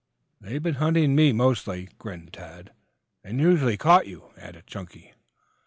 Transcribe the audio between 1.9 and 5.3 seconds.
grinned Tad. "And usually caught you," added Chunky.